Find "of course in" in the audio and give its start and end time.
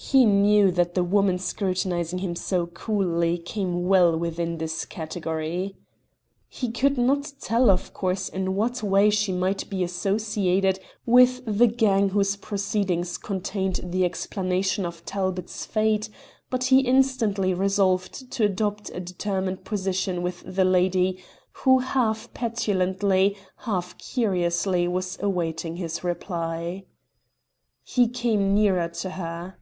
7.68-8.54